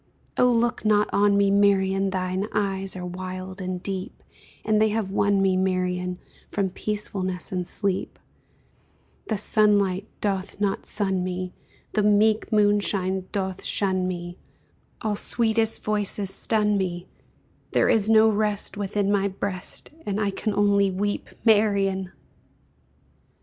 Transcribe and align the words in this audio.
Oh 0.35 0.49
look 0.51 0.83
not 0.83 1.07
on 1.13 1.37
me, 1.37 1.51
Marian, 1.51 2.09
Thine 2.09 2.47
eyes 2.53 2.95
are 2.95 3.05
wild 3.05 3.61
and 3.61 3.83
deep, 3.83 4.23
And 4.65 4.81
they 4.81 4.89
have 4.89 5.11
won 5.11 5.43
me, 5.43 5.55
Marian, 5.55 6.17
From 6.49 6.71
peacefulness 6.71 7.51
and 7.51 7.67
sleep; 7.67 8.17
The 9.27 9.37
sunlight 9.37 10.07
doth 10.19 10.59
not 10.59 10.87
sun 10.87 11.23
me, 11.23 11.53
The 11.93 12.01
meek 12.01 12.51
moonshine 12.51 13.27
doth 13.31 13.63
shun 13.63 14.07
me, 14.07 14.39
All 15.03 15.15
sweetest 15.15 15.83
voices 15.83 16.31
stun 16.31 16.79
me 16.79 17.07
There 17.73 17.87
is 17.87 18.09
no 18.09 18.27
rest 18.27 18.75
Within 18.75 19.11
my 19.11 19.27
breast 19.27 19.91
And 20.07 20.19
I 20.19 20.31
can 20.31 20.55
only 20.55 20.89
weep, 20.89 21.29
Marian! 21.45 22.11